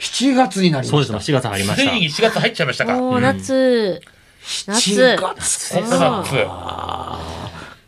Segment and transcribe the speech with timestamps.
[0.00, 1.32] 7月になりそうですね、ました。
[1.32, 1.90] 4月入りました。
[1.90, 2.94] ついに4月入っちゃいましたか。
[2.96, 4.00] もう夏、
[4.66, 4.90] 夏。
[4.90, 7.30] 7月こんな夏。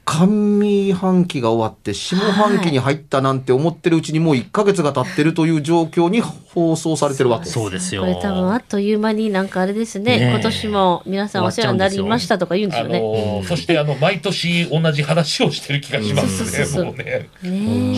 [0.05, 7.55] 上半期が終わって下半期に入ったなんて思ってるうちにもう1ヶ月が経ってるという状況に放送されてるわけです。
[7.55, 8.03] そうですよ。
[8.03, 10.19] これ多分あっという間になんかあれですね。
[10.19, 13.01] ねえ今年も皆さんお世話になりましたとか言うんですあよね。
[13.01, 17.29] のーそしてあの、毎年同じ話をしてる気がしますね、もうね。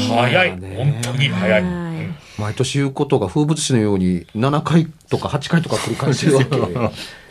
[0.08, 0.60] 早い。
[0.60, 1.83] ね本当に早い。
[2.14, 6.74] はい毎年言うことが風物詩のように7回とか8回とか繰り返してるわけ。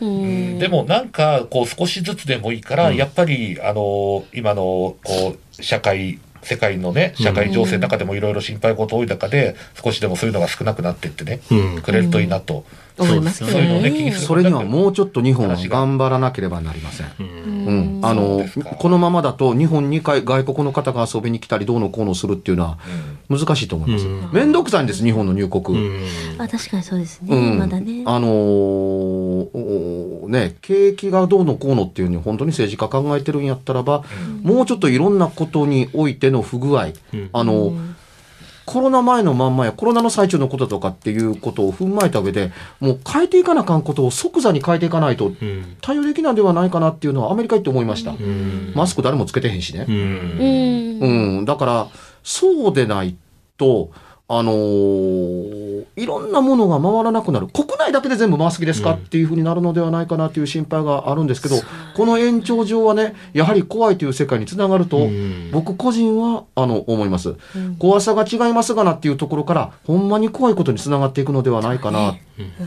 [0.00, 12.64] うんでもなんか、こう少しずつでもいいから、やっぱり、あのー今の、こう、社会、世界のね、社会情勢の中でもいろいろ心配事多い中で、少しでもそういうのが少なくなってってね、うんくれるといいなと。
[12.98, 14.12] 思いますね。
[14.12, 17.06] それにはもうちょっと日本は頑張らなければなりません。
[17.18, 18.44] うん、あの
[18.78, 22.78] このままだと日本にかい外国の方が遊びに来たりどうのこうのするっていうのは
[23.28, 24.06] 難しいと思います。
[24.06, 24.30] うん。
[24.32, 25.78] 面倒くさいんです日本の入国。
[25.78, 26.40] うん。
[26.40, 27.34] あ、確かにそうですね。
[27.34, 28.02] うん、まだね。
[28.06, 29.48] あの
[30.28, 34.04] ね、景気がどうのこうのっていうのに本当に政治家考えてるんやったらば、
[34.42, 37.30] もうちょっといろんなことにおいての不具合、うん。
[37.32, 37.72] あの、
[38.66, 48.12] コロナ前のまんまやコロナの最中のこととかっていうことを踏まえた上で、もう変えていかなあかんことを即座に変えていかないとうん対応できないんではないかなっていうのはアメリカ行って思いました。
[48.12, 49.90] うんマスク誰もつけてへんしねう。
[49.90, 51.38] んうん。
[51.38, 51.88] うん、だから、
[52.22, 53.16] そうでない
[53.58, 53.90] と、
[54.26, 55.64] あのー
[55.96, 57.46] いろんなものが回らなくなる。
[57.46, 61.56] 国内だけで全部回す気ですか、うんっていうふうになるのではないかなという心配があるんですけど、
[61.94, 67.36] この延長上はね、やはり怖いという世界につながると、うん僕個人は、あの、思います。
[67.78, 72.16] 怖さが違いますがなっていうところから、ほんまに怖いことにつながっていくのではないかなっ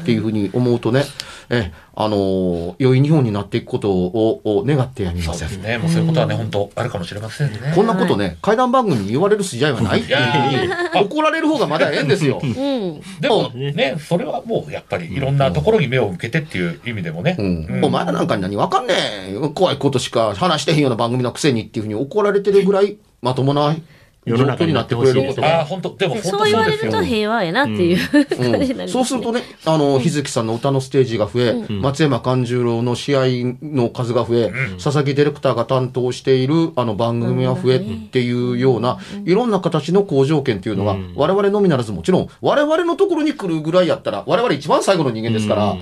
[0.05, 1.03] ていうふうに思うとね、
[1.49, 5.67] え、あのー良い日本になっていくことをを願ってやみませんそうです。
[5.67, 5.79] ね。
[5.79, 7.57] もうそういうことはね、本当あるかもしれませんね。
[7.73, 12.39] こんなことね、怪談番組に言われる筋合いはないっていうふうに怒られる方がまだええんですよ。
[12.43, 13.01] うん。
[13.19, 17.35] でもね、それはもうやっぱりいろんなところに目を向けてっていう意味でもね。
[17.39, 18.93] うんうんお前らなんかに何わかんね
[19.29, 23.81] え怖いことしか話してへんような番組のくせにっていうふうに怒られてるぐらいまともな状
[24.27, 25.65] 世の中況になってくれることああ、が。
[25.65, 27.03] 本当でも本当そう言われると。
[27.03, 28.25] 平和やなっていう。
[28.51, 33.21] 感じになりそうするとね、あの、日月さんの歌のステージが増え、松山勘十郎の試合
[33.61, 34.51] の数が増え、
[34.81, 37.79] 佐々木ディレクターが担当しているあの番組が増えっ
[38.09, 41.13] ていうような、いろんな形の好条件っていうのが、うん。
[41.15, 45.75] 我々のみならずもちろん、我々のところに来るぐらいやったら、我々一番最後の人間ですから、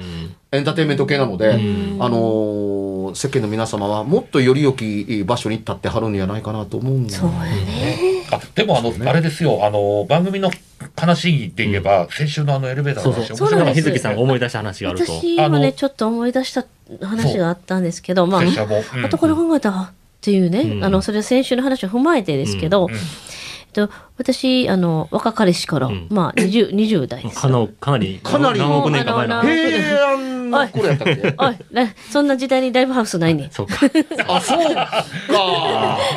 [0.51, 1.53] エンターテインメント系なので、
[1.99, 2.65] あのー
[3.13, 8.14] 世間の皆様はもっとより良き場所に立ってはるんじゃないかなと思うんだそうやね。
[8.35, 10.51] あ、でもあの、あれですよ、あの、番組の
[10.95, 13.73] 話で言えば、先週のあのエレベーターの話、そうそう。
[13.73, 15.05] 日月さんが思い出した話があると。
[15.05, 16.65] あの私もね、ちょっと思い出した
[17.01, 18.41] 話があったんですけど、まあ。
[18.41, 19.05] うん。
[19.05, 19.91] あとこれ考えたっ
[20.21, 20.83] ていうね、うん。
[20.83, 22.93] あの、それは先週の話を踏まえてですけど、うん。
[22.93, 22.99] えっ
[23.73, 26.07] と、私、あの、若かりし頃、ん。
[26.09, 28.59] まあ、20、20代ですかのかなりかなり。
[28.59, 31.35] 何億年か前のあの平安の頃やったっけ？
[31.37, 33.49] おい、なそんな時代にライブハウスないねん。
[33.51, 33.75] そうか。
[34.27, 35.03] あ、そうか。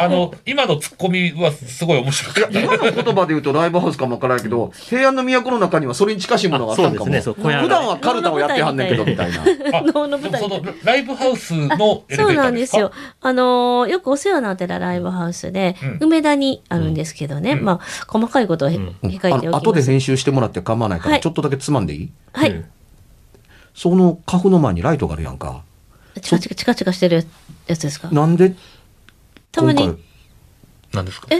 [0.01, 2.61] あの、今のツッコミはすごい面白かった。
[2.61, 7.05] 今の言葉で言うとライブハウスかもわからないけど、平安の都の中にはそれに近しいものがあったんかも。
[7.05, 7.35] あそうですね。
[7.35, 7.63] そう小屋が。
[7.65, 9.79] 普段はカルタをやってはんねんけど、みたいな。
[9.79, 12.43] あ能の舞台そのライブハウスのエレベそうーターでか？
[12.45, 12.93] なんですすよ。
[13.21, 16.09] あのーよくお世話になってたライブハウスで、うん。
[16.09, 18.97] 梅田にあるんですけどね、まあ、細かいことはへん。
[19.03, 19.57] 控えておきます。
[19.63, 21.21] 後で編集してもらって構わないから、はい。
[21.21, 22.13] ちょっとだけつまんでいい？
[22.33, 22.51] はい。
[22.51, 22.65] うん。
[23.75, 25.63] そのカフの前にライトがあるやんか。
[26.21, 27.27] チカチカチカチカしてる
[27.67, 28.11] やつですか？
[28.11, 28.55] なんで？
[29.53, 29.85] たまに。
[29.85, 30.03] 今回。
[30.95, 31.29] 何ですか？
[31.31, 31.39] え？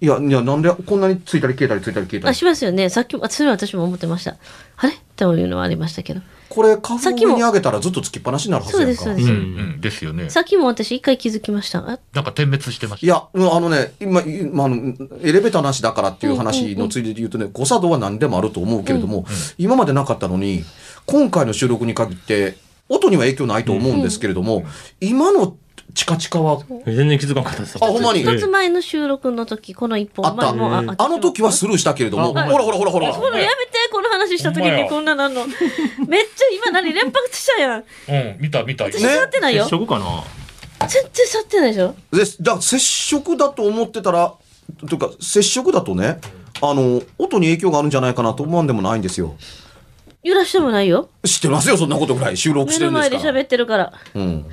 [0.00, 2.30] いや、いや、なんでこんなについたり消えたりついたり消えたり。
[2.30, 2.90] あしますよね。
[2.90, 4.36] さっきもそれは私も思ってました。
[4.76, 4.92] あれ？
[5.16, 6.20] というのはありましたけど。
[6.48, 9.02] これカフさっきもの上に上げたらずっとつきっぱなしになるはずやんか。
[9.02, 9.48] そうですそうです。
[9.48, 10.30] うんうんですよね。
[10.30, 11.80] さっきも私一回気づきました。
[11.80, 13.06] あなんか点滅してました。
[13.06, 14.76] いや、うんあのね、今、今あの、
[15.22, 19.26] エレベーターなしだからっていう話のついでで言うとね、誤作動は何でもあると思うけれども、
[19.58, 20.64] 今までなかったのに、
[21.06, 22.56] 今回の収録に限って、
[22.88, 24.64] 音には影響ないと思うんですけれども、
[25.00, 25.56] 今の
[25.92, 27.76] チカチカは、全然気づかなかったです。
[27.80, 28.22] あほんまに？
[28.22, 30.48] 一つ前の収録の時この一本あった。
[30.48, 33.12] ああの時はスルーしたけれども、ほあらほらほらほら。
[33.12, 40.24] このやめてこの話した時にこんななんのめっちゃ今何連発したやんうん見た見た私触ってないよ接触かな？
[40.88, 44.34] 全然触ってないでしょでだ接触だと思ってたら、
[44.88, 46.18] というか、接触だとね、
[46.60, 49.36] あの、音に影響があるんじゃないかなと思わんでもないんですよ。
[50.22, 52.36] 揺らしてもないよ知ってますよ、そんなことぐらい。
[52.36, 53.40] 収録してる目の前でんですから。
[53.40, 54.46] 喋ってるからうん。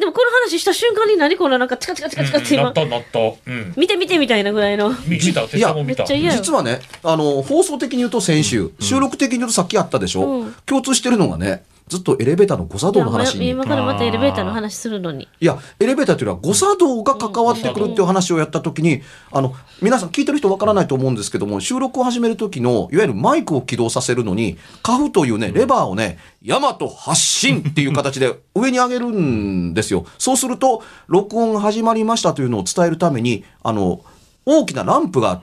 [0.00, 3.18] でもこの話した瞬間に何このなんかチカチカチカチカって今うんなったなった。
[3.20, 3.74] うん。
[3.76, 4.90] 見て見てみたいなぐらいの。
[5.06, 6.02] 見見た拙者も見た。
[6.02, 10.54] めっちゃ嫌よ実はね、あの、放送的に言うと先週、収録的に言うとさっきあったでしょ、うん。
[10.64, 13.46] 共通してるのがね、ずっとエレベーターの誤作動の話に。
[13.46, 19.02] い今からまたエレベーターの話するのにや、エレベーターというのは誤作動が関わってくるっていう話をやった時に、
[19.32, 30.06] あの、皆さん聞いてる人わからないと思うんですけども、収録を始める時の、いわゆるマイクを起動させるのに、カフというね、レバーをね、ヤマト発信っていう形で上に上げるんですよ。
[30.18, 34.02] そうすると、録音が始まりましたというのを伝えるために、あの、
[34.46, 35.42] 大きなランプが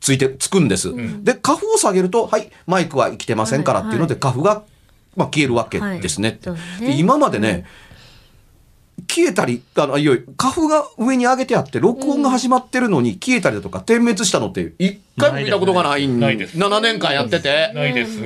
[0.00, 0.92] ついて、つくんです。
[1.22, 4.62] で、カフを下げると、はい、マイクは生きてませんからっていうので、はいカフが、
[5.16, 6.38] まあ、消えるわけですね。
[6.44, 6.86] はいね。
[6.88, 7.66] で今までね、
[9.08, 16.56] 消えたり、あの、いよいよ、カフが上に上げてあって、録音が始まってるのに消えたりだとか、点滅したのって、一回も見たことがないんないです。
[16.56, 17.72] 7年間やってて。
[17.74, 18.20] ないです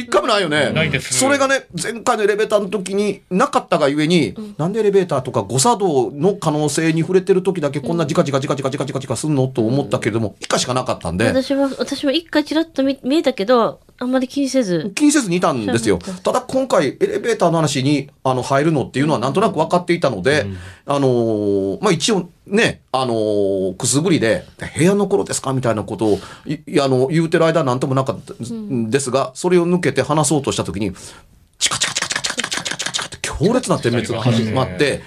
[0.00, 0.70] 一回もないよね。
[0.72, 1.14] ないです。
[1.14, 14.92] それがね、前回のエレベーターの時になかったがゆえに、なんでエレベーターとか誤作動の可能性に触れてる時だけこんなジカジカジカジカジカジカジカすんのと思ったけれども、一回しかなかったんで、私も私も一回ちらっと見見えたけどあんまり気にせず。
[14.94, 15.98] 気にせずにいたんですよ。
[16.22, 20.46] ただ今回エレベーターの話にあの入るのっていうのはなんとなく分かっていたので、
[20.84, 24.44] あのーまあ一応ね、あのーくすぶりで、
[24.76, 28.90] 部屋の頃ですかみたいなことをいいあの言うてる間なんともなかったん。
[28.90, 30.92] ですが、それを抜けて話そうとした時に、
[31.58, 35.02] チカチカチカチカチカチカチカチカチカって強烈な点滅が始まって、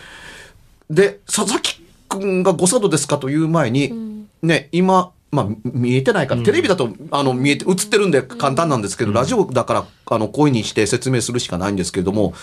[0.90, 5.58] で、佐々木くんが誤作動ですかという前に、ね、今、まあ、み
[5.90, 12.34] 見えてないから、テレビだと、あの、見えて、映ってるんで簡単なんですけど、ラジオだから、あの、声にして説明するしかないんですけれども、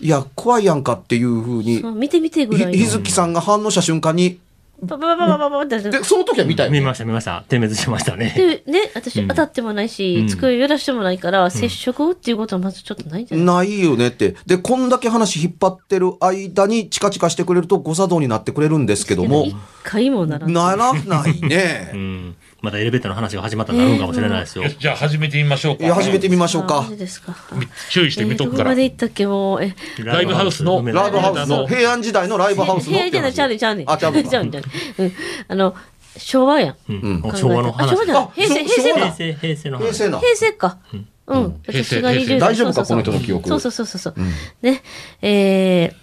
[0.00, 4.40] いや、怖いやんかっていうふうに、そう見て見てぐらいひ日月さんが反応した瞬間に、
[4.82, 6.80] パパパパパパってで、その時は見たよね。
[6.80, 7.44] 見ました見ました。
[7.48, 8.34] 点滅しましたね。
[8.36, 14.36] でね私当たってもないし、机揺らしてもないから、接触っていうことはまずちょっとないじゃないないよねって。
[14.44, 21.96] で、こんだけ話引っ張ってる間にチカチカしてくれると誤作動になってくれるんですけども一、回もならんならないねう。
[21.96, 22.36] ん。
[22.62, 24.64] またエレベーターの話が始まったらなるんかもしれないですよ。
[24.64, 25.84] よしじゃあ始めてみましょうか。
[25.84, 26.86] いや、始めてみましょうか。
[26.96, 27.36] ですか。
[27.52, 28.64] み注意して見とくから。
[28.64, 32.92] えーどこまで行ったっけもうえライブハウスのライブハウスの、平安時代のライブハウスの。
[32.92, 33.90] いやいやいやちゃうねんちゃうねん。
[33.90, 34.28] あ、ちゃうのか。
[34.28, 35.06] ちゃうねんちゃうねん。
[35.06, 35.12] うん
[35.48, 35.74] あの
[36.16, 36.76] 昭和やん。
[36.88, 37.22] うん。
[37.24, 37.36] うん。
[37.36, 37.90] 昭和の話。
[37.90, 37.98] あ昭。
[37.98, 38.22] 和じゃない。
[38.24, 39.00] あ平成平成か。
[39.00, 39.84] 平成、平成の話。
[39.84, 40.18] 平成な。
[40.18, 40.78] 平成か。
[41.26, 42.86] うん、平成私が20代大丈夫かそうそうそう。
[42.86, 43.48] この人の記憶。
[43.48, 44.32] そうそうそうそうそう、うん。
[44.62, 44.82] ね。
[45.22, 45.94] えー、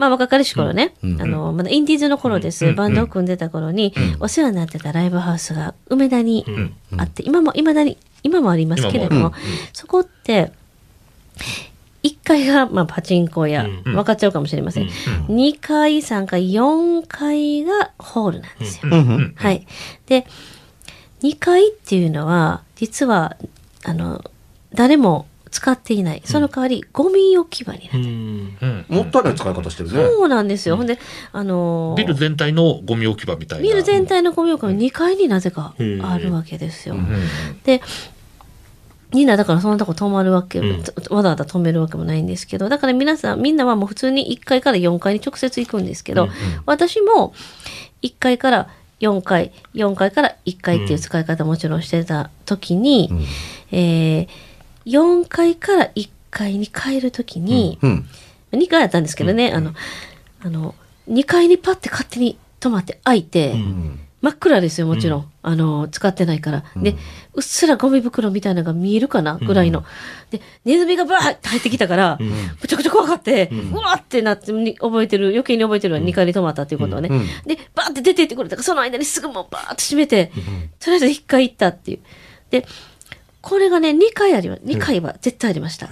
[0.00, 1.20] ままあ若かりし頃ね、うん。
[1.20, 2.74] あのまだインディーズの頃です、うん。
[2.74, 6.74] バンドを組んでた頃に、お世話になってたライブハウスが梅田にん。
[6.98, 9.34] あって、今も今だに今もありますけれども、
[9.74, 10.52] そこって
[12.02, 13.82] 1階が、まあ、パチンコ屋、うん。
[13.82, 14.88] 分かっちゃうかもしれません、
[15.28, 18.90] 2階3階4階がホールなんですよ、
[19.34, 19.66] はい。
[20.06, 20.26] で、
[21.22, 23.36] 2階っていうのは、実は、
[23.84, 24.24] あの、
[24.72, 26.22] 誰も使っていない。
[26.24, 28.04] その代わり、ゴミ置き場になってる。
[28.04, 28.56] うん。
[28.60, 29.94] うんもったいない使い方してるね。
[29.94, 30.76] そうなんですよ。
[30.76, 30.98] ほんで、
[31.32, 36.94] あのービル全体のゴミ置き場みたいなビル全体のゴミ置き場が2階になぜかあるわけですよ。
[36.94, 37.06] うん
[37.64, 37.82] で、
[39.12, 46.28] みんなだからそんなとこ泊まるわけ、うんわざわざ止めるわけもないんですけど、だから皆さん、みんなはもう普通に1階から4階に直接行くんですけど、
[46.66, 47.34] 私も
[48.02, 48.68] 1階から
[49.00, 53.10] 4階、4階から1階っていう使い方もちろんしてた時に、
[53.72, 54.28] えー
[54.86, 58.06] 4階から1階に帰る時に、うん。
[58.52, 59.72] 2階だったんですけどね、あの、
[60.40, 60.74] あの、
[61.08, 65.32] 2階にパッて勝手に止まって開いて、うん真っ暗ですよ、もちろん。
[65.42, 66.64] あの、使ってないから。
[66.76, 66.94] で、
[67.32, 69.82] うっすらゴミ袋みたいなのが見えるかなぐらいの。
[70.30, 72.22] で、ネズミがバーって入ってきたから、ん。
[72.22, 77.08] むちゃくちゃ怖かって、うわーってなって、に覚えてる、余計に覚えてるわ、2階に止まったっていうことはね。
[77.10, 77.26] うん。
[77.46, 80.30] で、バーって出て行ってくれたから、その間にすぐもうバーって閉めて、
[80.78, 82.00] とりあえず1階行ったっていう。
[82.50, 82.66] で、
[83.42, 85.88] これがね、2回ありま、2回は絶対ありました。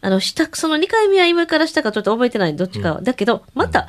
[0.00, 3.02] あの、下、その2回目は今から下かちょっと覚えてない、どっちかは。
[3.02, 3.88] だけど、また、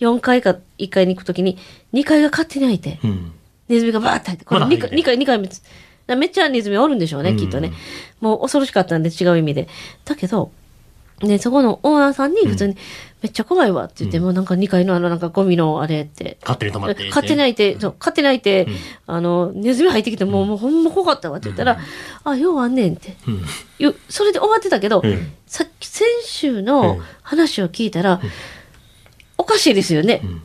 [0.00, 1.58] 4回か1回に行くときに、
[1.92, 3.32] 2回が勝手に開いて、うん。
[3.68, 7.72] ネズミがバーって入って、これ2回、まだ入って2回、2回目めっちゃネズミおるんでしょうね、うんきっとね。
[8.20, 9.68] もう恐ろしかったんで、違う意味で。
[10.04, 10.50] だけど、
[11.22, 12.76] ね、そこのオーナーさんに普通に、
[13.22, 17.08] めっちゃ怖いわって言って、もうなんか2階のあのなんかゴミのあれって、勝手に止まって。
[17.08, 18.66] 勝手に開いて、そう勝手に開いて、
[19.06, 21.78] あの、ネズミ入ってきて、もう、もうほんま怖かったわって言ったら、
[22.24, 23.16] あ、ようあんねんって。
[23.26, 23.42] うん。
[23.78, 28.20] よそれで終わってたけど、うんさっき先週の話を聞いたら、
[29.36, 30.16] おかしいですよね。
[30.16, 30.42] ん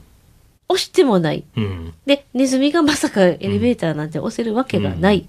[0.67, 1.43] 押してもない。
[1.55, 1.93] うん。
[2.05, 5.27] で、ネズミがまさかエレベーターなんて押せるわけがない。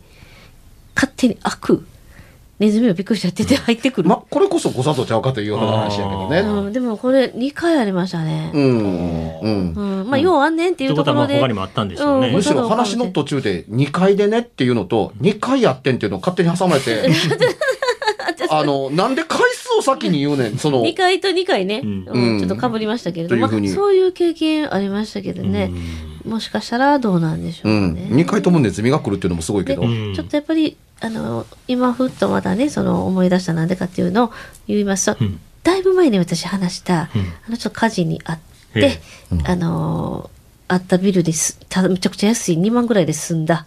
[0.95, 1.87] 勝手に開く。
[2.59, 4.09] ネズミをびっくりしちゃってて入ってくる。
[4.09, 6.41] ま、これこそ誤作動ちゃうかというような話やけどね。
[6.41, 8.51] うん、でもこれ2回ありましたね。
[8.55, 9.41] うん。
[9.41, 9.73] うん。
[9.75, 11.39] うん、まあ、ようあんねんっていうこところで。
[11.39, 12.29] 他にもあったんでしょうね。
[12.29, 17.09] うんむしろ話の途中で2階でねっていうのと2回やってんっていうのを勝手に挟まれて
[18.51, 25.71] あのなんで回数を先に言うねんその2回と2回ね、うんうんちょっとかぶりましたけれども、まあそういう経験ありましたけどね、
[26.25, 28.09] もしかしたらどうなんでしょううんね。
[28.11, 34.33] 2回ともネズミが来るっていうのもすごいけど、ちょっとやっぱりあの今ふっとまたねその思い出したなんでかっていうのを
[34.67, 35.41] 言いますと、うん。
[35.63, 37.21] だいぶ前に私話した、うん。
[37.49, 38.39] あのちょっと火事にあっ
[38.75, 38.81] え。
[38.81, 39.01] て、
[39.45, 40.31] あの
[40.69, 41.59] あったビルです。
[41.69, 43.67] ためちゃくちゃ安い2万ぐらいで済んだ。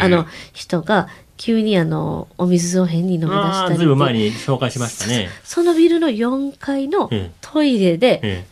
[0.00, 5.28] あの人が急にあのお水を変に飲み出したりずいぶん前に紹介しましたね。
[5.44, 7.32] そのビルの4階のええ。
[7.40, 8.46] トイレで、え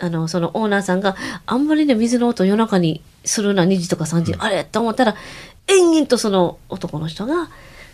[0.00, 4.64] あの、そのオーナーさんがあんまりね、水の音夜中にするな、2時とか3時、あれ？
[4.64, 5.14] と思ったら、
[5.72, 7.50] 延々とその男の人が、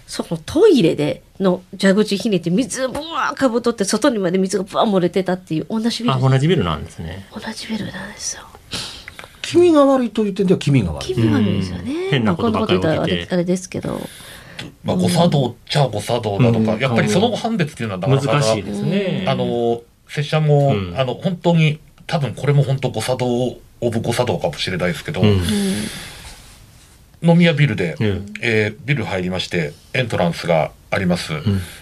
[0.06, 6.20] そのトイレでの蛇口ひねって水をブワーかぶとって外にまで水がブワー漏れてたっていう同じビル。
[6.20, 7.26] 同じビルなんですね。
[7.32, 8.42] 同じビルなんですよ。
[9.42, 11.92] 君が悪いと言ってんでは君が悪い気味悪いですよね。
[11.92, 14.00] うん変なことばっかり起きてれあれですけど。
[14.82, 19.24] まあ、誤作動っちゃ誤作動だとか、うんやっぱりその判別っていうのはなかなか難しいですね。
[19.28, 25.40] あの、拙者も、うんあの、本当に、多分これも本当誤作動、オブ誤作動かもしれないですけど、うん
[27.22, 31.32] 飲み屋ビルで、うんえービル入りまして、エントランスがあります。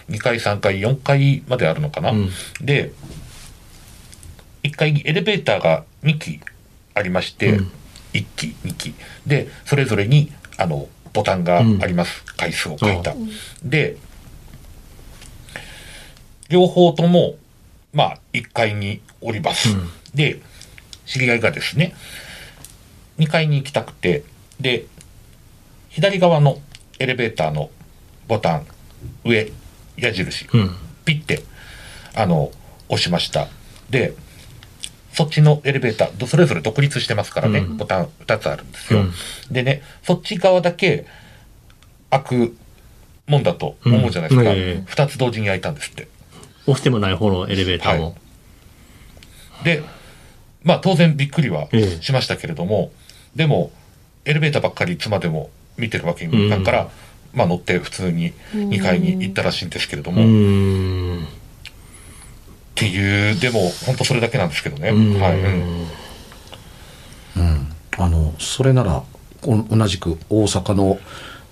[0.09, 2.11] 2階、3階、4階まであるのかな。
[2.11, 2.29] うん
[2.61, 2.91] で、
[4.63, 6.39] 1階にエレベーターが2機
[6.93, 7.71] ありまして、うん
[8.13, 8.93] 1機、2機。
[9.25, 12.23] で、それぞれに、あの、ボタンがあります。
[12.37, 13.13] 回数を書いた。
[13.63, 13.97] で、
[16.49, 17.35] 両方とも、
[17.93, 19.69] まあ、1階におります。
[19.69, 20.39] うんで、
[21.05, 21.93] 知り合いがですね、
[23.19, 24.23] 2階に行きたくて、
[24.59, 24.85] で、
[25.97, 26.59] 左側の
[26.99, 27.71] エレベーターの
[28.27, 28.67] ボタン、
[29.25, 29.51] 上、
[29.97, 30.75] 矢印、うん。
[31.05, 31.41] ピッて、
[32.13, 32.51] あの、
[32.87, 33.47] 押しました。
[33.89, 34.13] で、
[35.11, 38.99] そっちのエレベーター、それぞれ独立してますからね、うんボタン2つあるんですよ。
[38.99, 39.13] うん
[39.49, 41.07] でね、そっち側だけ
[42.11, 42.57] 開く
[43.25, 44.51] もんだと思うじゃないですか。
[44.51, 46.07] うんええ2つ同時に開いたんですって。
[46.67, 48.15] 押してもない方のエレベーターも。
[49.63, 49.81] で、
[50.61, 52.91] まあ当然びっくりはええしましたけれども、
[53.35, 53.71] でも、
[54.25, 56.89] エレベーターばっかりいつまでも見てるわけにもいかんから、
[57.33, 61.27] まあ乗って普通に2階に行ったらしいんですけれどうも、っ。
[62.75, 64.89] ていう、でも本当それだけなんですけどね。
[64.89, 65.21] うん。
[65.21, 65.39] はい。
[65.39, 65.47] う
[67.41, 67.73] ん。
[67.99, 69.03] あのそれなら
[69.43, 70.99] お同じく大阪の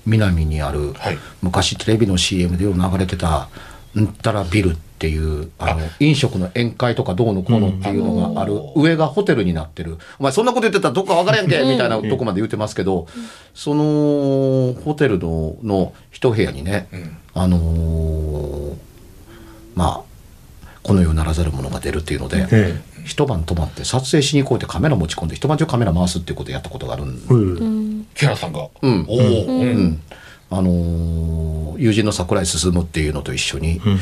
[0.06, 1.18] 南にある、はい。
[1.42, 3.48] 昔テレビの CM でよう流れてた「ん
[4.22, 9.98] たらビル」っていうあの飲食の宴会とかどうのこうのっていうのがある、上がホテルになってる。
[10.20, 13.08] お前そんなこと言ってたらどっか分からんけみたいなとこまで言ってますけど、
[13.54, 17.18] そのホテルのの一部屋にね、ん。
[17.34, 18.74] あのー
[19.76, 20.16] まあ
[20.82, 27.34] この世ならざるものが出るっていうので、え一晩泊まって撮影しに行こうってカメラ持ち込んで一晩中カメラ回すっていうことをやったことがあるんえ。
[27.34, 28.08] うん。
[28.14, 28.68] 木原さんが。
[28.82, 29.06] うん。
[29.10, 29.62] おお、うん。
[29.62, 30.02] うん
[30.50, 34.00] あのー友人の桜井進っていうのと一緒に、うん。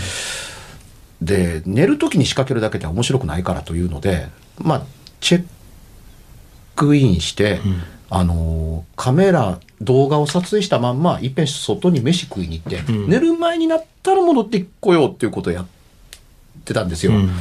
[1.21, 4.27] で寝る時に仕掛けるだけでは面白くないからというので
[4.59, 4.83] まあ
[5.21, 5.45] チェッ
[6.75, 7.59] クインして、
[8.09, 13.09] あのーカメラ動画を撮影したまんまいっぺん外に飯食いに行って、うん。
[13.09, 15.67] 寝る前になったら戻ってこようっていうことをやっ
[16.63, 17.13] てたんですよ。
[17.13, 17.31] うん。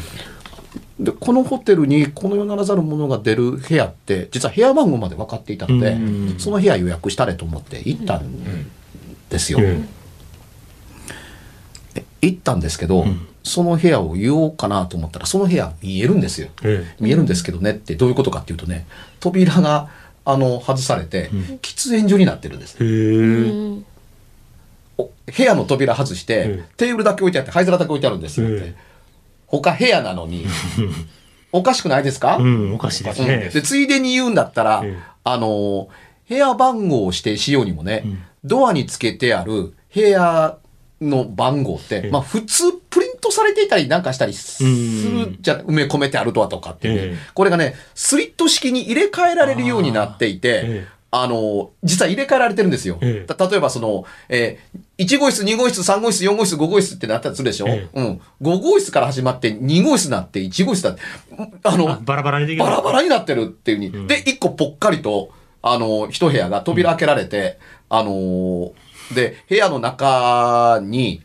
[0.98, 6.38] でこのホテルにこの世ならざるものが出る部屋って実は部屋番号まで分かっていたので、うん。
[6.38, 8.44] その部屋予約したれと思って行ったん
[9.32, 9.58] ですよ。
[9.58, 9.88] うん
[11.94, 13.28] で行ったんですけど、ん。
[13.42, 16.48] その部屋を言おうかなと思ったらその部屋見えるんですよ。
[16.62, 18.86] え見えるんですけどねってどういうことかっていうとね
[19.18, 19.88] 扉が
[20.24, 22.76] あの外されて、喫煙所になってるんです。
[24.96, 28.74] お部屋の扉外して、うんテーブルだけ置いてあって灰皿だけ置いてあるんですよって、うん
[29.46, 30.46] 他部屋なのに
[31.52, 33.28] おかしくないですか、うん、おかしいですうん。
[33.28, 33.50] ね。
[33.52, 34.98] でついでに言うんだったら、ええ。
[35.24, 35.88] あの
[36.28, 38.04] 部屋番号を指定しようにもね、
[38.44, 40.58] ドアにつけてある部屋
[41.00, 47.18] の番号って、まあ普通プリントされていたりなんかしたりするじゃん、埋め込めてあるとはとかっていう。
[47.34, 51.02] これがね、スリット式に入れ替えられるようになっていて、ええ。
[51.14, 52.96] あの、実は入れ替えられてるんですよ。
[53.02, 58.20] え例えばその、えー、1号室、2号室、3号室、4号室、5号室ってなったりするでしょ、えうん。
[58.40, 61.02] 5号室から始まって、2号室になって、1号室だって、
[61.64, 62.56] あの、あバラバラに。
[62.56, 64.08] バラバラになってるっていうふうに。
[64.08, 68.72] で、一個ぽっかりと、あの、一部屋が扉開けられて、あのー
[69.14, 71.22] で、部屋の中に、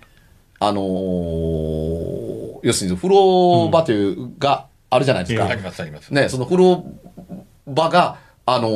[0.59, 5.45] あのー要するに風呂場という、があるじゃないですか。
[5.47, 6.13] えありますあります。
[6.13, 6.85] ね、その風呂
[7.67, 8.71] 場が、あのー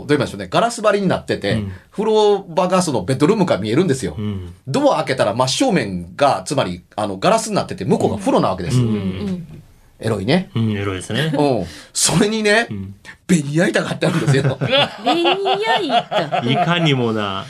[0.00, 4.14] どう言いましょうね、ガラス張りになってて、うん風呂場がそのベッドルームから見えるんですよ。
[4.18, 4.52] うん。
[4.66, 8.78] ドア開けたら真正面が、つまり、あの、ガラスになってて、向こうが風呂なわけです。
[8.78, 9.62] うん。
[10.04, 10.50] エロいね。
[10.54, 11.32] うん、エロいですね。
[11.34, 11.66] うん。
[11.94, 12.94] それにね、ん
[13.26, 14.58] ベニヤ板があってあるんですよ。
[14.60, 16.40] ベニヤ板。
[16.44, 17.46] いかにもな。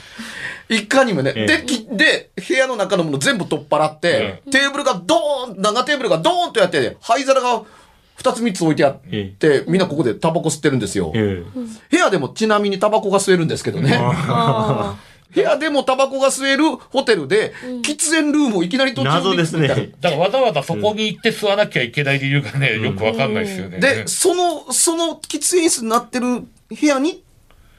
[0.69, 1.33] いかにもね。
[1.35, 7.63] ええで、きで、部屋の中のもの全部取っ払って、テーブルがドーン、長テーブルがドーンとやって、灰皿が
[8.17, 11.11] 2つ3つ置いてあっえて、みんなここでタバコ吸ってるんですよ。
[11.13, 11.43] え
[11.91, 13.99] 部屋でもちなみにタバコが吸えるんですけどね。
[15.35, 19.67] あ部屋でもタバコが吸えるホテルで、喫煙ルームをいきなり途中謎ですね。
[19.67, 23.79] だからわざわざそこに行って吸わなきゃいけない理由がね、よくわかんないですよね。
[23.79, 26.47] で、その、その喫煙室になってる部
[26.81, 27.23] 屋に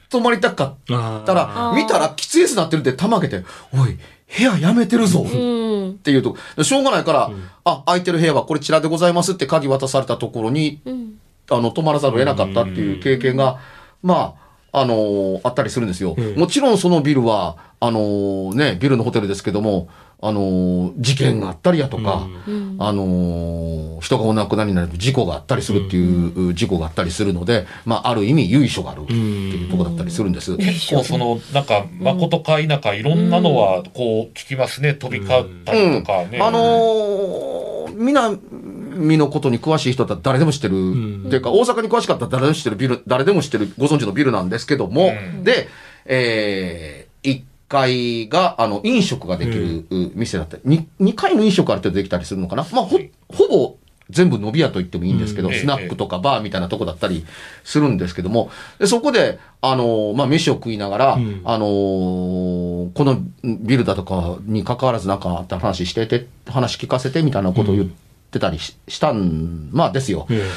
[0.09, 3.97] 泊まりたかっあたら、見たら喫煙室になってるって玉開けて、おい、
[4.37, 5.21] 部屋やめてるぞ。
[5.21, 7.31] っていうと、しょうがないから、
[7.63, 10.81] あ、空いてる部屋はこれちらでございますって鍵渡されたところに、
[11.49, 13.59] あの、泊まらざるを得なかったっていう経験が、
[14.03, 16.15] まあ、あのーあったりするんですよ。
[16.15, 19.89] んもちろんそのビルは、あのーね、ビルのホテルですけども、
[20.21, 22.27] あのー事件があったりやとか、
[22.79, 30.55] あのー人がお亡くなりになる事故があったりするっていう事故があったりするので、まあ、ある意味由緒があるっていうところだったりするんです。
[30.57, 34.93] 結構その、なんか、誠か否かいろんなのは、こう、聞きますね。
[34.93, 36.39] 飛び交ったりとかね。
[36.39, 38.03] あのー、
[38.97, 40.73] 南のことに詳しい人だったら誰でも知ってる、
[41.27, 45.43] っていうか、大阪に詳しかったら誰でも知ってるビル、誰でも知ってる、ご存知のビルなんですけども、うん。
[45.43, 45.67] で、
[46.05, 52.65] えー、1階が、あの、飲食ができるう店だったり、2, 階の飲食ある程度できたりするのかな？
[52.71, 53.75] まあ、ほ、ほぼ、
[54.09, 55.53] 全部伸び屋と言ってもいいんですけど、うん。
[55.53, 57.25] スナックとかバーみたいなとこだったり
[57.65, 61.41] するんですけども、でそこで、あのーまあ、飯を食いながら、ん。
[61.43, 68.06] あのーこのビルだとかに関わらずなんかあった話してて、話聞かせてみたいなことを言って
[68.39, 70.27] たりし,、したん、まあですよ。
[70.29, 70.49] え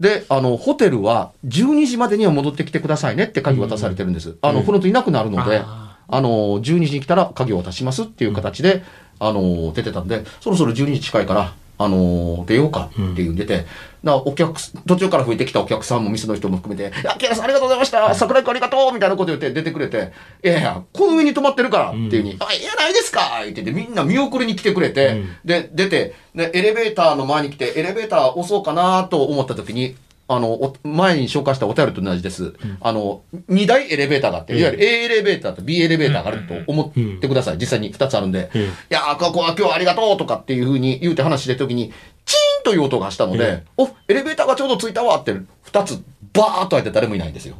[0.00, 4.36] で、あの、ホテルは12時までには戻ってきてくださいねって鍵渡されてるんです。
[4.40, 6.28] あの、フロントいなくなるので、ああの、
[6.60, 8.82] 12時に来たら鍵を渡しますっていう形で、
[9.18, 13.66] あの、出てたんで、そろそろ12時近いから、あの、出ようかっていうんでて、だか
[14.04, 18.14] らお客、途中から増えてきたお客さんも店の人も含めて、いや、キラさんありがとうございました。
[18.14, 20.12] 桜井君ありがとうみたいなこと言って出てくれて、
[20.44, 25.36] いやいや、この上に泊まってるからっていうふうに、あ、いやないですかって言ってみんな見送りに来てくれて、うん。
[25.42, 29.96] で、出て、で、エレベーターの前に来て、エレベーター押そうかなと思った時に、
[30.32, 32.54] あの、お前に紹介したお便りと同じです。
[32.80, 37.58] あの、2台エレベーターがあって、いわゆる A エレベーターと B エレベーターがあると思ってください。
[37.58, 38.48] 実際に2つあるんで。
[38.54, 41.92] うんいやー、ここは今日はありがとうとかっていうふうに言うて話してる時に、
[42.24, 46.00] チーンという音がしたので、お、エレベーターがちょうどついたわって、2つ
[46.32, 47.56] バーっと開いて誰もいないんですよ。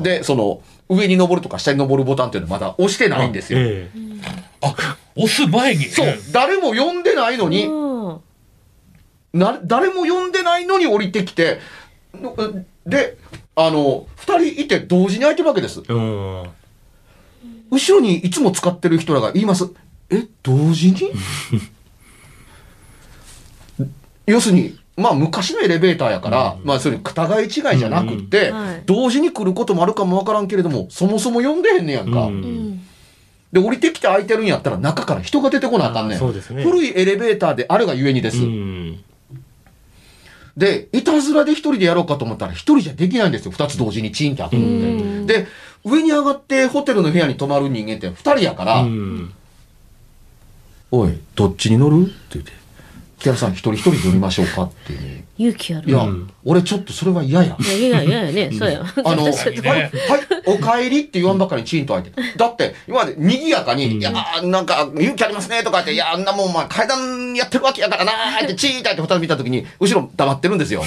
[0.00, 3.58] で、その、上に登るとか下に登るボタンっていうのまだ押してないんですよ。
[3.58, 4.00] ええ
[4.60, 4.72] あ、
[5.16, 5.86] 押す前に。
[5.86, 8.20] そう、誰も呼んでないのに、うん
[9.34, 11.83] な、誰も呼んでないのに降りてきて、の
[12.86, 13.16] で、
[13.56, 15.82] あの、二人いて同時に開いてるわけです。
[15.86, 16.42] うん。
[17.70, 19.70] 後ろにいつも使ってる人らが言います。
[20.10, 20.98] え、同時に？
[24.26, 28.52] 要するに、まあ昔のエレベーターやから、まあそれ互い違いじゃなくって、
[28.86, 32.28] 同時に来ることもあるかもわからんけれども、そもそも呼んでへんねやんか。
[33.52, 36.18] で、降りてきて空いてるんやったら中から人が出てこなあかんねん。
[36.18, 36.24] ね
[36.64, 38.38] 古いエレベーターであるがゆえにです。
[40.56, 40.60] うん。
[40.60, 43.52] で、いたずらで一人でやろうかと思ったら一人じゃできないんですよ。
[43.52, 45.42] 二つ同時にチーンって開くのって。
[45.42, 45.46] で、
[45.84, 49.32] 上に上がってホテルの部屋に泊まる人間って二人やから、うん。
[50.90, 52.06] おい、どっちに乗る？
[52.06, 52.52] って言って、
[53.24, 55.24] 木原さん一人一人乗りましょうかっていうね。
[55.38, 55.88] 勇気ある。
[55.88, 57.56] いや、うん俺ちょっとそれは嫌や。
[57.58, 58.84] いやいやいやいやね、 そうや。
[59.02, 59.32] あの、 はい、
[60.44, 62.12] お帰りって言わんばかりにチーンと開いて。
[62.36, 70.84] だって、今まで賑やかに、いやー、なんか、勇気ありますねとか言って、いや、あんなもん、お前階段やってるわけやからなーって、チーンと開いて二人見たときに、後ろ黙ってるんですよ。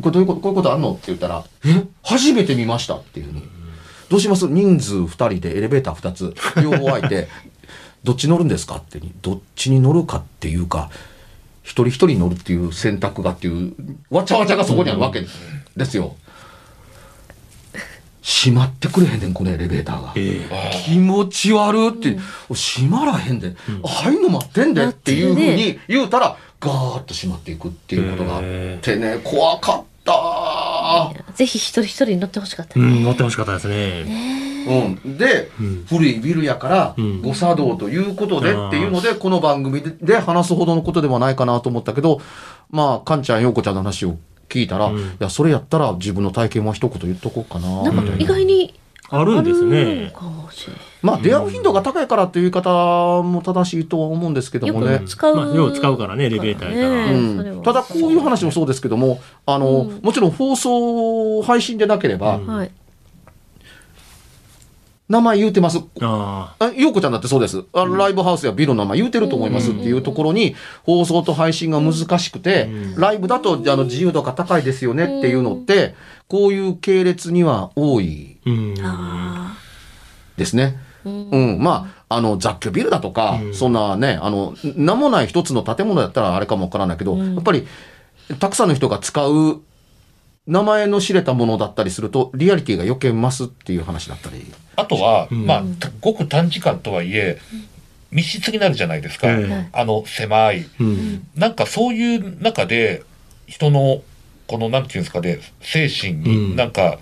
[0.00, 3.42] これどういうこと、こういうことあんのって言ったら、え初めて見ましたっていうふうに。
[4.08, 4.46] どうします？
[4.48, 7.28] 人数二人でエレベーター二つ、両方開いて、
[8.04, 10.90] どっち乗るんですかってに、どっちに乗るかっていうか、
[11.62, 13.74] 一人一人乗るっていう選択がっていう、
[14.10, 15.24] わちゃわちゃがそこにあるわけ
[15.76, 16.16] ですよ。
[18.22, 20.12] 閉まってくれへんねん、このエレベーターが。
[20.16, 20.46] え
[20.84, 28.42] 気持ち悪って、閉まらへんで、入るの待ってんでっていうふうに言うたら、ガーッと閉まっていくっていうことがあっ
[28.80, 32.78] てね、怖かったぜひ一人一人に乗ってほしかった。
[32.78, 32.82] え。
[32.82, 34.49] うん、乗ってほしかったですね。
[34.66, 42.20] うん、で、ん古いビルやから、ん誤作動ということでっていうので、この番組でで話すほどのことではないかなと思ったけど、
[42.70, 44.16] まあ、かんちゃん、ようこちゃんの話を
[44.48, 47.82] 聞いたら、いや、それやったら自分の体験は一言言っとこうかな。
[47.84, 48.74] なんか意外に
[49.10, 50.12] あるんですあるね。
[50.14, 50.82] かもしれない。
[51.02, 55.00] まあ、出会う頻度が高いからっていう言い方も正しいとは思うんですけどよもね。
[55.00, 55.04] く。
[55.06, 57.06] 使う、まあよう使うからねエレベーターやから。
[57.06, 57.62] ねうん。
[57.62, 62.70] ただこういう話もそうですけども、あの、もちろん放送配信でなければ、はい
[65.10, 65.80] 名前言うてます。
[66.00, 67.64] ああようこちゃんだってそうです。
[67.72, 75.96] あのライブハウスやビルの名前言うてると思いますっていうところに、放送と配信が難しくて、ライブだとあの自由度が高いですよねっていうのって、
[76.28, 78.38] こういう系列には多い
[80.36, 80.78] ですね。
[81.04, 87.66] うん、まあ、あの、雑居ビルだとか、そんなね、あの、名もない一つの建物だったらあれかもわからないけど、やっぱり、
[88.38, 89.60] たくさんの人が使う
[90.50, 94.44] 名前の知れたものだったりすると、リアリティが余計増すっていう話だったり。
[94.74, 97.38] あとは、まあ、たごく短時間とはいえ、
[98.10, 99.28] 密室になるじゃないですか。
[99.30, 100.66] ええあの、狭い。
[100.80, 101.26] うん。
[101.36, 103.04] なんかそういう中で、
[103.46, 104.02] 人の、
[104.48, 106.98] この、なんていうんですかね、精神うんになんか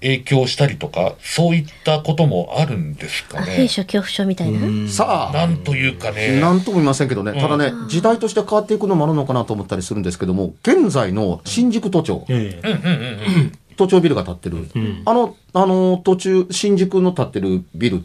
[0.00, 3.52] 影響したりとか、そういったこともあるんですかあね。
[3.52, 6.40] 兵所恐怖症みたいな、さあ、なんというかね。
[6.40, 12.68] なんとも言いませんけどね、ただね、時代として変わっていくのもあるのかなと思ったりするんですけども、現在の新宿都庁、ええ。
[12.68, 13.52] うんうんうんうん。
[13.76, 17.98] 都庁ビルが建ってる、んあの、あの、途中、新宿の建ってるビルっ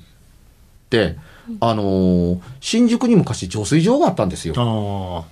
[0.90, 1.18] て、
[1.60, 5.26] あの、新宿に昔浄水場があったんですよ。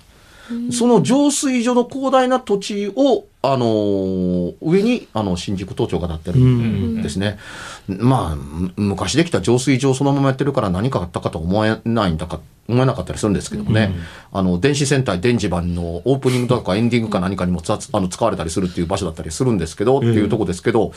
[0.70, 7.38] その浄水所の広大な土地を、あのー上に、あの、新宿都庁が建ってるんですね。
[7.88, 13.92] まあ、む昔できた浄水場そのままやってるから何かあったかと思えないんだか、思えなかったりするんですけどもね。
[14.32, 20.92] あの、電子戦隊電磁版のオープニングとかエンディングか何かにもつわあの使われたりするっていう場所だったりするんですけど、っていうとこですけど、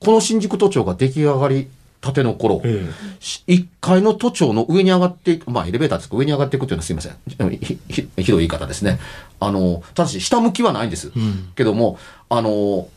[0.00, 1.68] この新宿都庁が出来上がり
[2.08, 2.88] たての頃、え
[3.20, 7.16] し1階の都庁の上に上がっていく、まあエレベーターですけど、上に上がっていくっていうのはすいません。
[7.60, 8.98] ひひひどい言い方ですね。
[9.40, 11.12] あの、ただし下向きはないんです。
[11.54, 12.88] けども、あの、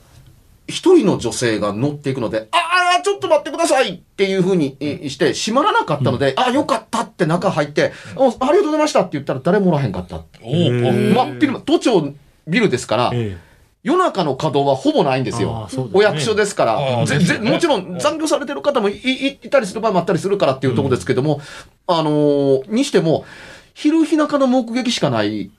[0.68, 10.18] 一人の女性が乗っていくので、ああ、ちょっと待ってくださいっていうふうにえして、閉まらなかったので、ああ、よかったって中入って、おありがとうございましたって言ったら誰もおらへんかった。
[10.18, 12.14] 待ってる、都庁
[12.48, 13.38] ビルですから、え。
[13.38, 13.51] え
[13.84, 15.68] 夜中の稼働はほぼないんですあよ。
[15.70, 17.06] すねお役所ですから。
[17.06, 21.42] ぜぜもちろん残業されてる方もいいいたりする場合もあったりするからっていうところですけども、
[21.88, 23.26] あのーにしても、
[23.74, 25.50] 昼日中の目撃しかないっ。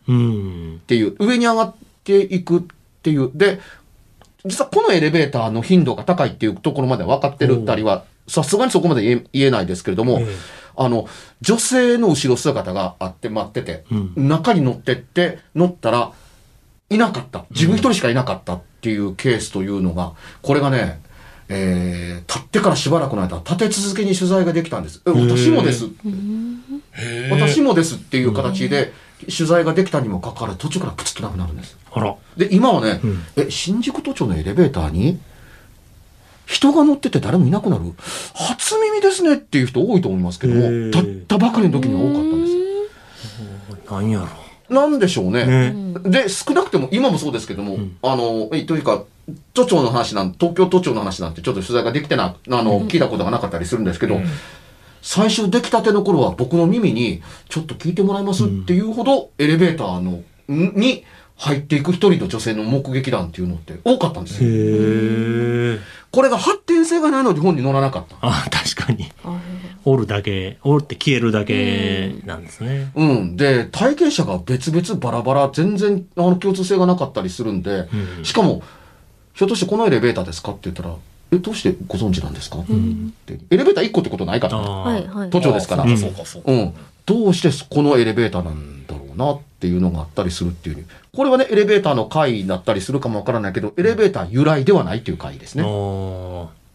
[0.86, 2.62] ていう、上に上がっていくっ
[3.02, 3.30] ていう。
[3.34, 3.60] で、
[4.44, 11.06] 実はこのエレベーターの頻度が高いっていうところまでは分かってるったりは、さすがにそこまで言え言えないですけれども、ええあの、
[11.40, 16.12] 女性の後ろ姿があって待ってて、うん中に乗ってって、乗ったら、
[16.94, 17.44] いなかった。
[17.50, 21.00] 自分一人しかいなかったっていうケースというのが、これがね、
[21.48, 25.02] えー、立ってからしばらくの間、立て続けに取材ができたんです。
[25.06, 25.86] え私もです。
[27.30, 31.76] 私もですっていう形で、取材ができたにもかかわらず、途中からプツッとなくなるんです。
[31.92, 32.14] あら。
[32.36, 35.18] で、今はね、んえ、新宿都庁のエレベーターに、
[36.46, 37.84] 人が乗ってて誰もいなくなる
[38.34, 42.46] 初耳ですねっていう人多いと思いますけども、へー立ったばかりの時には多かったんで
[43.86, 43.92] す。
[43.92, 44.41] なんやろ。
[44.72, 45.72] なんでしょうね。
[45.72, 49.04] ねで、少なくても、今もそうですけども、あの、えというか、
[49.54, 54.20] 都庁の話なん、東京都庁の話なんてちょっと取材ができてな、あの、聞いたことがなかったりするんですけど、
[55.02, 61.04] 最初出来たての頃は僕の耳に、ちょっと聞いてもらえますっていうほど、エレベーターの、んに
[61.36, 64.48] 入っていく一人の女性の目撃談っていうのって多かったんですよ。
[64.48, 65.78] へえ。
[66.12, 68.16] これが発展性がないので本に載らなかった。
[68.20, 69.10] あ確かに。
[69.84, 72.92] おるだけ、おるって消えるだけなんですね。
[72.94, 73.36] うん。
[73.36, 78.62] で、体験者が別々バラバラ、全然あの共通性がなかったりするんで、うんしかも、
[79.34, 80.94] ひょっとしてこのエレベーターですかって言ったら、
[81.32, 82.64] え、どうしてご存知なんですか、っ
[83.26, 84.82] てエレベーター1個ってことないから、ね、ああ。
[84.82, 85.84] はいはい都庁ですから。
[85.84, 86.52] あーそうかそうかそうか。
[86.52, 86.74] うん。
[87.04, 90.86] どうしてこのエレベーターなんだろうなっていうのがあったりするっていう。
[91.14, 95.64] これはね、エレベーターの回だったりするかもわからないけど、エレベーター由来ではないっていう回ですね。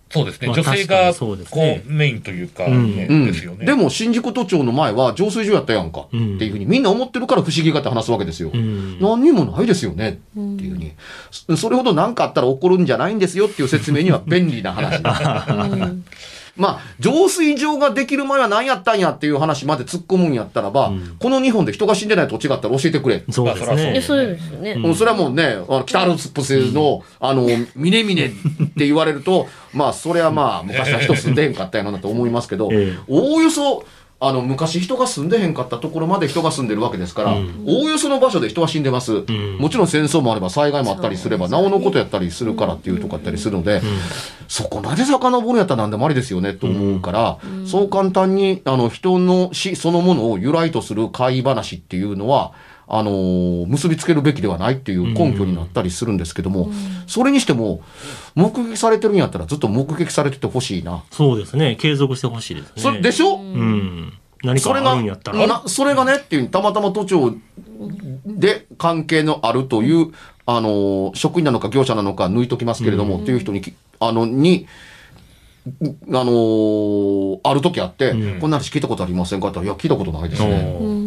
[0.09, 0.47] そうですね。
[0.47, 3.65] まあ女性が、にそうですこねう、メインというか、うんねうんですよね。
[3.65, 8.51] でも新宿都庁の前は浄水場やったやんか、うんっていうふうにみんな思ってるから不思議がって話すわけですよ。
[8.53, 8.99] うん。
[8.99, 10.13] 何にもないですよねっ
[10.57, 10.93] ていうふうに、
[11.31, 15.01] そそれほど何かあったら起こるんじゃないんですよっていう説明には便利な話。
[16.57, 23.23] まあ、浄水場ができる前は何やったんやっていう話まで突っ込むんやったらば、この日本で人が死んでない土地があったら教えてくれ。
[23.29, 23.93] そうですね。
[23.95, 24.75] えそうですよね。
[24.75, 33.85] もうそれはもうね、あの北アルプスの、あの、峰々って言われると、まあ、それはまあ、昔は人住んでへんかったやろなと思いますけど、 ええおおよそ、
[34.19, 39.23] あの、昔人が住んでへんかったところまで人が住んでるわけですから、おおよその場所で人は死んでます。
[39.59, 43.81] もちろん戦争もあれば災害もあったりすれば、なおのことやったりするからっていうとこあったりするので、
[44.47, 52.53] そこまで遡るんやったら何でもありですよねと思うから、そう簡単に、あの、人の死そのものを由来とする怪話っていうのは、
[52.89, 56.69] あのー結びつけるべきではないっていう根拠になったりするんですけども、
[57.05, 57.81] それにしても、
[58.33, 61.03] 目撃されてるんやったらずっと目撃されててほしいな。
[61.11, 61.75] そうですね。
[61.75, 62.71] 継続してほしいですね。
[62.77, 64.13] それでしょ、うん。
[64.43, 65.47] 何かそれがあるんやったら。
[65.47, 67.35] なそれがねっていうたまたま都庁
[68.25, 70.13] で関係のあるという、
[70.45, 74.65] あのー職員なのか業者なのか抜いときますけれども、っていう人にきあのに
[75.65, 79.49] あのーある時あって、うんこんな話聞いたことありませんか？
[79.49, 81.06] って言ったらいや聞いたことないですね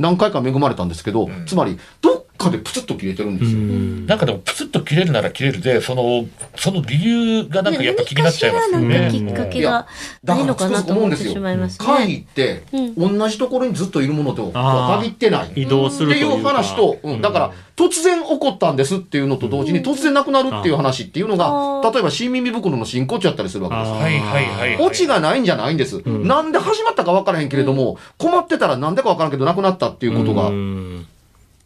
[0.00, 4.06] 何回か恵まれたんですけど、つまりどっかでプツッと切れてるんですうよ、ん。
[4.06, 6.26] なんかでもプツッと切れるなら切れるで、その、
[6.56, 8.98] その理由がなんかやっぱ気になっちゃいますよね。
[8.98, 9.86] 何かしらなんかきっかけがだか
[10.24, 12.14] らないのかなと思ってしまいます会ね。
[12.14, 15.52] 議って、う同じところにずっといるものと限ってない。
[15.54, 16.48] 移動するっていうというか。
[16.50, 23.90] 話と、うん、だから、突然起こったんですっていうのと同時に、突然なくなるっていう話っていうのあが、ー例えば新耳袋の真骨頂やったりするわけです。
[23.90, 24.86] はいはいはいはい。
[24.86, 25.98] オチがないんじゃないんです。
[26.06, 30.99] んなんで始まったか分からへんけれども、困ってたらなんでか分からんけどなくなったっていうことがうん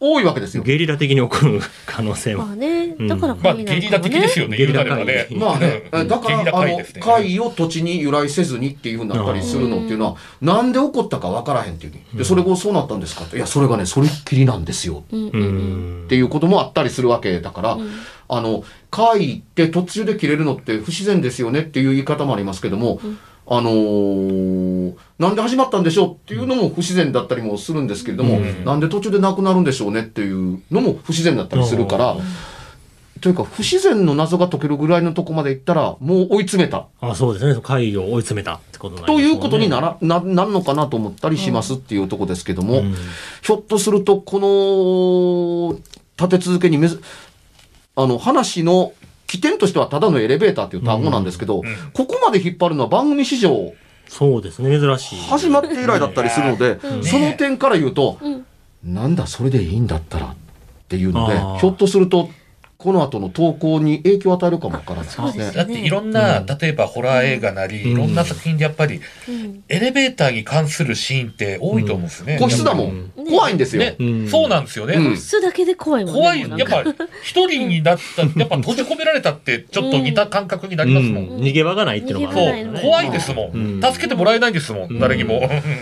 [0.07, 0.63] 多いわけですよ。
[0.63, 2.45] ゲリラ的に起こる可能性も。
[2.45, 4.01] まあね、んだからまあ、ゲリラ。
[4.01, 5.41] 的ですよね、ゲリラ言うなればね。
[5.41, 11.93] まあね、うんだから、ゲリラあの会を土地に由来せずにっていうふうになったりするのっていうのは、なんで起こったか分からへんっていう。
[12.17, 13.37] で、それ後そうなったんですかって。
[13.37, 15.05] いや、それがね、それっきりなんですよ。
[15.11, 17.79] うんううんんっていうこともあったりするわけだから、
[18.29, 23.01] あの、会って途中で切れるのって不自然ですよねっていう言い方もありますけども、
[23.47, 28.65] あのーなんで始まったんでしょうっていうのも不自然だったりもするんですけれども、うん。
[28.65, 32.17] なんで途中でなくなるんでしょうねっていうのも不自然だったりするから、
[33.21, 36.89] というか不自然の謎が解けるぐらいのとこまでいったらもう追い詰めた。
[37.01, 37.61] あ、そうですね。
[37.63, 39.07] 会議を追い詰めたってことね。
[39.07, 42.95] ということになら、な、なるのかなと思ったりしますっていうとこですけども、うん。
[43.43, 45.79] ひょっとすると、この、
[46.19, 47.01] 立て続けにめず、
[47.97, 48.93] あの、話の
[49.27, 53.73] 起点としてはただのエレベーターっていう単語なんですけど、ここまで引っ張るのは番組史上
[54.09, 54.79] そうですね。
[54.79, 55.17] 珍しい。
[55.29, 58.45] 始まって以来だったりするので、んその点から言うと、ん
[58.85, 60.37] なんだ、それでいいんだったらっ
[60.89, 62.29] ていうのでひょっとすると、
[62.85, 65.53] この後の投稿に影響を与えるかもわからないですね。
[65.53, 69.01] だっていろんな、例えばホラー映画なり、いろんな作品でやっぱり、
[69.71, 72.37] エレベーターに関するシーンって多いと思うんですよね。
[72.39, 73.11] 個室だもん。
[73.27, 73.83] 怖いんですよ。
[73.83, 74.97] ね、うんそうなんですよね。
[74.97, 76.21] うん質だけで怖いもんね。
[76.21, 76.85] 怖い、やっぱ
[77.23, 81.25] 一人になった、 やっぱ閉じ込められたってちょっと似た感覚になりますもん。
[81.25, 82.83] うん逃げ場がないっていうのがあるそう。
[82.83, 85.41] 怖いですもん,、うん助けてもらえないんですもん、誰にも。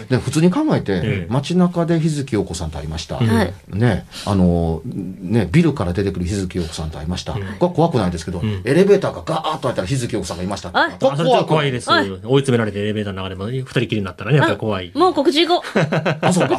[0.08, 3.16] で普通に考えて、ええ街中で日月陽子さんと会いました。
[3.16, 3.52] はい。
[3.76, 7.33] ね、あの、ね、ビルから出てくる日月陽子さんと会いました。
[7.33, 10.78] これは怖くないですけど、んエレベーターがガーッと開いたら日月陽子さんがいましたって。
[10.78, 11.72] あこあそれちょっと怖いい。
[11.72, 11.90] です。
[11.90, 14.92] はい追い詰められてエレベーターの中でも二人きりになったらね、やっぱり怖い。
[14.94, 15.78] もう告知行こう。
[16.20, 16.59] あ、そうか。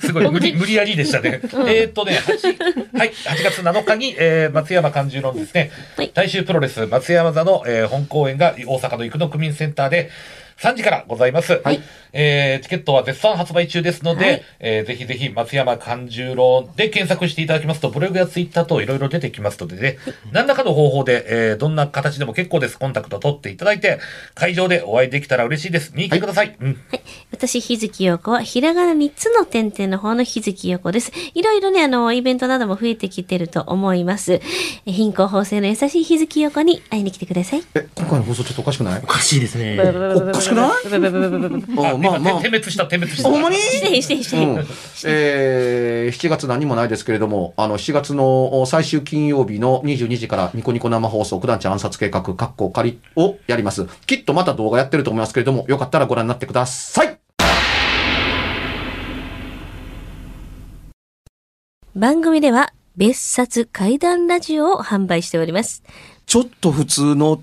[0.00, 1.40] すごい無理、無理やりでしたね。
[1.42, 10.10] えーっとね、8、はい、8月7日に、えー松山勘十郎のですね、はい大衆プロレス松山座の、えー本公演が大阪の生野区民センターで、
[10.60, 11.60] 3時からございます。
[11.64, 11.80] はい
[12.12, 19.96] えーチケットは絶賛発売中ですので、はいえーぜひぜひ松山勘十郎で検索していただきますと、ブログやツイッターといろいろ出てきますのでね、
[20.32, 22.78] 何らかの方法で、えーどんな形でも結構です。
[22.78, 24.00] コンタクト取っていただいて、
[24.34, 25.92] 会場でお会いできたら嬉しいです。
[25.94, 26.56] 見に来てください。
[26.60, 26.76] うん。
[27.32, 31.12] 私、日月陽子は、ひらがな3つの点々の方の日月陽子です。
[31.34, 34.40] いろいろね、あの、イベントなども増えてきてると思います。
[34.84, 37.62] え貧困法制の優しい日月陽子に会いに来てください。
[37.74, 39.00] え、今回の放送ちょっとおかしくない？
[39.02, 39.78] おかしいですね。
[39.80, 41.92] おかしくない？
[41.92, 43.30] あまあまあ今、点滅した、点滅した。
[43.30, 43.56] ほんまに？
[43.56, 44.66] してへんしてへんしてへん
[45.06, 53.86] えー、7月何もないですけれども、あの、7月の最終金曜日の22時からニコニコ生放送、九段ちゃん暗殺計画、カッコ仮をやります。
[54.06, 57.18] きっとまた動画やってると思いますけれども、よかったらご覧になってください。
[61.94, 65.82] 番組では、別冊怪談ラジオを販売しております。
[66.26, 67.42] ちょっと普通の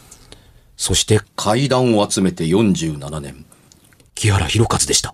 [0.81, 3.45] そして階段を集めて47年、
[4.15, 5.13] 木原博一でした。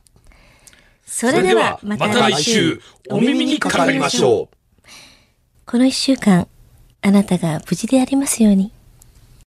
[1.06, 4.88] それではまた来週、お耳にかかりましょう。
[5.66, 6.48] この一週間、
[7.02, 8.72] あなたが無事でありますように。